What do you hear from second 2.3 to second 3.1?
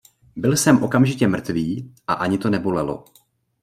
to nebolelo.